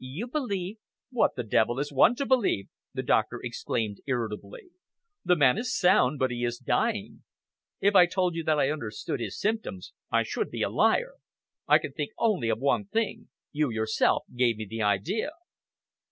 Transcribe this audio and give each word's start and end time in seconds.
"You 0.00 0.26
believe" 0.26 0.78
"What 1.12 1.36
the 1.36 1.44
devil 1.44 1.78
is 1.78 1.92
one 1.92 2.16
to 2.16 2.26
believe?" 2.26 2.66
the 2.92 3.04
doctor 3.04 3.38
exclaimed 3.40 3.98
irritably. 4.06 4.70
"The 5.24 5.36
man 5.36 5.56
is 5.58 5.78
sound, 5.78 6.18
but 6.18 6.32
he 6.32 6.44
is 6.44 6.58
dying. 6.58 7.22
If 7.80 7.94
I 7.94 8.06
told 8.06 8.34
you 8.34 8.42
that 8.42 8.58
I 8.58 8.70
understood 8.72 9.20
his 9.20 9.38
symptoms, 9.38 9.92
I 10.10 10.24
should 10.24 10.50
be 10.50 10.62
a 10.62 10.70
liar. 10.70 11.12
I 11.68 11.78
can 11.78 11.92
think 11.92 12.10
only 12.18 12.48
of 12.48 12.58
one 12.58 12.86
thing. 12.86 13.28
You 13.52 13.70
yourself 13.70 14.24
gave 14.34 14.56
me 14.56 14.66
the 14.68 14.82
idea." 14.82 15.30